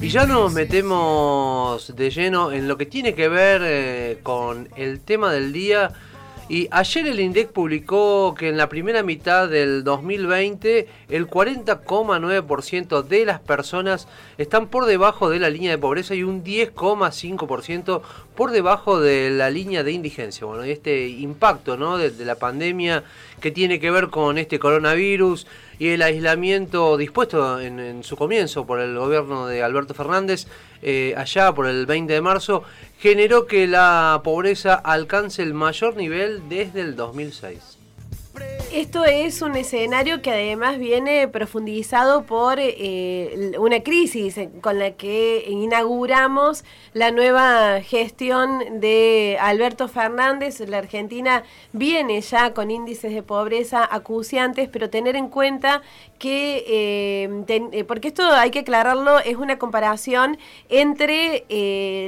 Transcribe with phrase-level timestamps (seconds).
[0.00, 5.00] Y ya nos metemos de lleno en lo que tiene que ver eh, con el
[5.00, 5.90] tema del día.
[6.48, 13.26] Y ayer el INDEC publicó que en la primera mitad del 2020 el 40,9% de
[13.26, 14.06] las personas
[14.38, 18.00] están por debajo de la línea de pobreza y un 10,5%
[18.38, 20.46] por debajo de la línea de indigencia.
[20.46, 21.98] Bueno, y este impacto ¿no?
[21.98, 23.02] de, la pandemia
[23.40, 25.48] que tiene que ver con este coronavirus
[25.80, 30.46] y el aislamiento dispuesto en, su comienzo por el gobierno de Alberto Fernández,
[30.82, 32.62] eh, allá por el 20 de marzo,
[33.00, 37.77] generó que la pobreza alcance el mayor nivel desde el 2006.
[38.72, 45.46] Esto es un escenario que además viene profundizado por eh, una crisis con la que
[45.48, 50.60] inauguramos la nueva gestión de Alberto Fernández.
[50.60, 55.80] La Argentina viene ya con índices de pobreza acuciantes, pero tener en cuenta
[56.18, 60.36] que, eh, eh, porque esto hay que aclararlo, es una comparación
[60.68, 61.46] entre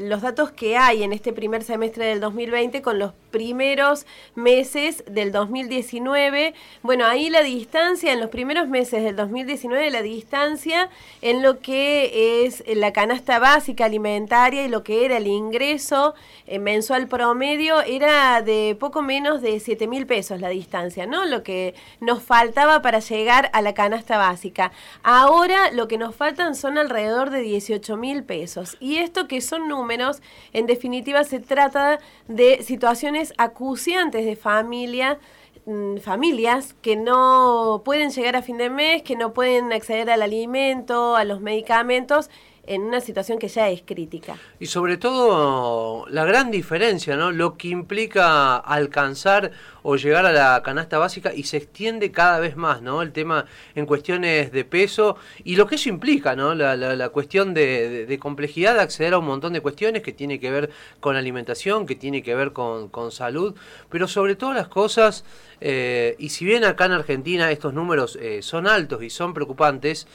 [0.03, 5.33] los datos que hay en este primer semestre del 2020 con los primeros meses del
[5.33, 6.55] 2019.
[6.83, 10.91] Bueno, ahí la distancia, en los primeros meses del 2019, la distancia
[11.23, 16.15] en lo que es la canasta básica alimentaria y lo que era el ingreso
[16.47, 21.25] eh, mensual promedio era de poco menos de 7 mil pesos la distancia, ¿no?
[21.25, 24.73] Lo que nos faltaba para llegar a la canasta básica.
[25.03, 28.77] Ahora lo que nos faltan son alrededor de 18 mil pesos.
[28.81, 30.23] Y esto que son números,
[30.53, 35.19] en definitiva se trata de situaciones acuciantes de familia
[35.67, 40.23] mm, familias que no pueden llegar a fin de mes, que no pueden acceder al
[40.23, 42.31] alimento, a los medicamentos
[42.71, 44.39] en una situación que ya es crítica.
[44.61, 47.33] Y sobre todo la gran diferencia, ¿no?
[47.33, 49.51] Lo que implica alcanzar
[49.83, 53.03] o llegar a la canasta básica y se extiende cada vez más, ¿no?
[53.03, 56.55] El tema en cuestiones de peso y lo que eso implica, ¿no?
[56.55, 60.71] La, cuestión de, complejidad de acceder a un montón de cuestiones que tiene que ver
[61.01, 63.57] con alimentación, que tiene que ver con, con salud,
[63.89, 65.25] pero sobre todas las cosas,
[65.61, 70.07] eh, y si bien acá en Argentina estos números eh, son altos y son preocupantes,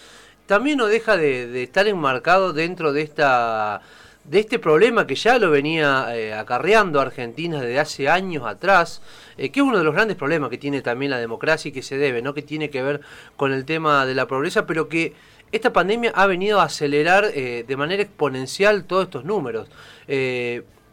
[0.46, 3.82] también no deja de, estar enmarcado dentro de esta
[4.24, 9.04] de este problema que ya lo venía eh, acarreando Argentina desde hace años atrás,
[9.38, 11.84] eh, que es uno de los grandes problemas que tiene también la democracia y que
[11.84, 12.34] se debe, ¿no?
[12.34, 13.02] que tiene que ver
[13.36, 15.14] con el tema de la pobreza, pero que
[15.52, 19.70] esta pandemia ha venido a acelerar eh, de manera exponencial todos estos números.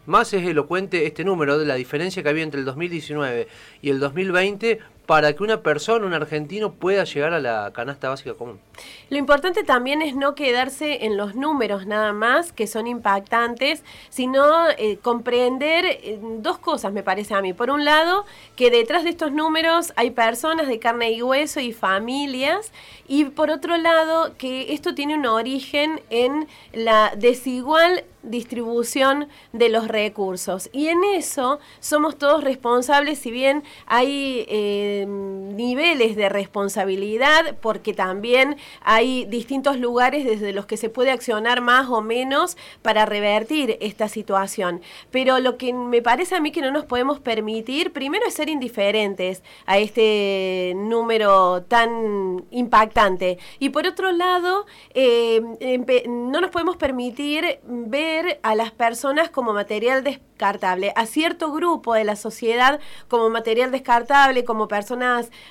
[0.05, 3.49] más es elocuente este número de la diferencia que había entre el 2019
[3.81, 4.79] y el 2020
[5.13, 8.59] para que una persona, un argentino, pueda llegar a la canasta básica común.
[9.11, 14.71] Lo importante también es no quedarse en los números nada más, que son impactantes, sino
[14.71, 17.53] eh, comprender eh, dos cosas, me parece a mí.
[17.53, 18.25] Por un lado,
[18.57, 22.73] que detrás de estos números hay personas de carne y hueso y familias,
[23.07, 29.89] y por otro lado, que esto tiene un origen en la desigual distribución de los
[29.89, 30.71] recursos.
[30.73, 38.57] Y en eso somos todos responsables, si bien hay eh, niveles de responsabilidad, porque también
[38.83, 44.09] hay distintos lugares desde los que se puede accionar más o menos para revertir esta
[44.09, 44.81] situación.
[45.11, 48.49] Pero lo que me parece a mí que no nos podemos permitir, primero es ser
[48.49, 53.39] indiferentes a este número tan impactante.
[53.59, 55.41] Y por otro lado, eh,
[56.09, 62.05] no nos podemos permitir ver a las personas como material descartable, a cierto grupo de
[62.05, 64.82] la sociedad como material descartable, como personas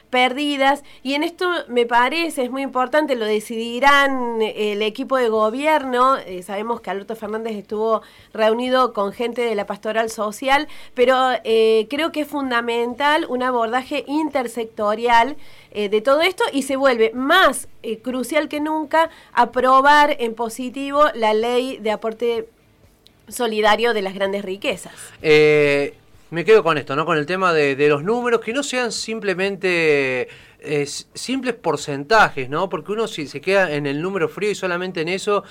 [0.09, 0.83] perdidas.
[1.03, 6.17] Y en esto me parece, es muy importante, lo decidirán el equipo de gobierno.
[6.17, 8.01] Eh, sabemos que Alberto Fernández estuvo
[8.33, 14.03] reunido con gente de la pastoral social, pero eh, creo que es fundamental un abordaje
[14.07, 15.37] intersectorial
[15.71, 17.67] eh, de todo esto y se vuelve más
[18.03, 22.47] crucial que nunca aprobar en positivo la ley de aporte
[23.31, 24.93] solidario de las grandes riquezas.
[25.21, 25.95] Eh,
[26.31, 27.05] me quedo con esto, ¿no?
[27.05, 32.69] Con el tema de, los números, que no sean simplemente eh, simples porcentajes, ¿no?
[32.69, 35.43] Porque uno si se queda en el número frío y solamente en eso,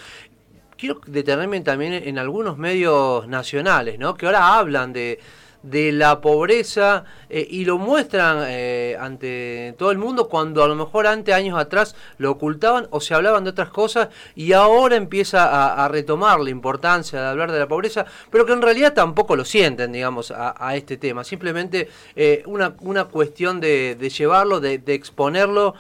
[0.79, 4.15] quiero detenerme también en algunos medios nacionales, ¿no?
[4.15, 5.21] Que ahora hablan de
[5.63, 10.75] de la pobreza eh, y lo muestran eh, ante todo el mundo cuando a lo
[10.75, 15.85] mejor antes, años atrás, lo ocultaban o se hablaban de otras cosas y ahora empieza
[15.85, 19.45] a, retomar la importancia de hablar de la pobreza, pero que en realidad tampoco lo
[19.45, 21.25] sienten, digamos, a, este tema.
[21.25, 25.75] Simplemente eh, una, una, cuestión de, llevarlo, de, de exponerlo.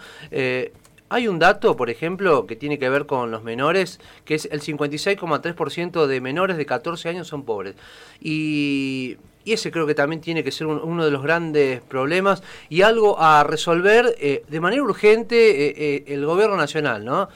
[1.12, 4.60] Hay un dato, por ejemplo, que tiene que ver con los menores, que es el
[4.60, 7.74] 56,3% de menores de 14 años son pobres.
[8.20, 9.16] Y
[9.52, 13.44] ese creo que también tiene que ser uno de los grandes problemas y algo a
[13.44, 17.28] resolver eh, de manera urgente eh, eh, el gobierno nacional, ¿no?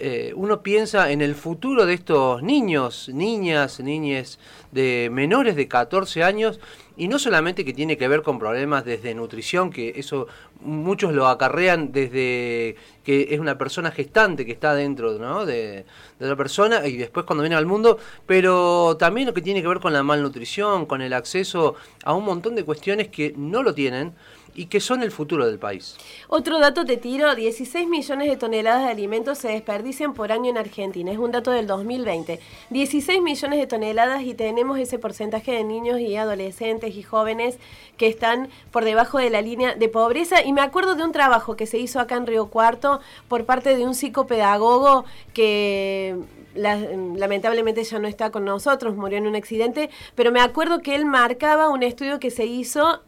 [0.00, 4.38] Eh, uno piensa en el futuro de estos niños, niñas, niñes
[4.70, 6.60] de menores de 14 años
[6.96, 10.28] y no solamente que tiene que ver con problemas desde nutrición, que eso
[10.60, 15.44] muchos lo acarrean desde que es una persona gestante que está dentro ¿no?
[15.44, 15.84] de,
[16.18, 19.68] de la persona y después cuando viene al mundo, pero también lo que tiene que
[19.68, 21.74] ver con la malnutrición, con el acceso
[22.04, 24.14] a un montón de cuestiones que no lo tienen
[24.58, 25.96] y que son el futuro del país.
[26.26, 30.58] Otro dato te tiro, 16 millones de toneladas de alimentos se desperdician por año en
[30.58, 32.40] Argentina, es un dato del 2020.
[32.70, 37.56] 16 millones de toneladas y tenemos ese porcentaje de niños y adolescentes y jóvenes
[37.96, 40.42] que están por debajo de la línea de pobreza.
[40.44, 43.76] Y me acuerdo de un trabajo que se hizo acá en Río Cuarto por parte
[43.76, 45.04] de un psicopedagogo
[45.34, 46.16] que
[46.56, 51.04] lamentablemente ya no está con nosotros, murió en un accidente, pero me acuerdo que él
[51.04, 53.02] marcaba un estudio que se hizo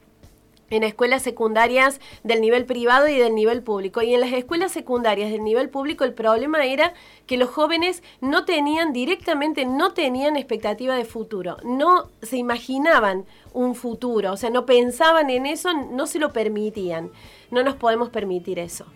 [0.70, 4.02] en escuelas secundarias del nivel privado y del nivel público.
[4.02, 6.94] Y en las escuelas secundarias del nivel público el problema era
[7.26, 13.75] que los jóvenes no tenían directamente, no tenían expectativa de futuro, no se imaginaban un
[13.75, 17.11] futuro, o sea, no pensaban en eso, no se lo permitían.
[17.50, 18.87] No nos podemos permitir eso.